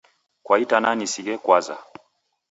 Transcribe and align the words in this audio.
Kwa 0.45 0.55
itanaa 0.63 0.95
nisighe 0.95 1.35
kwaza. 1.43 1.75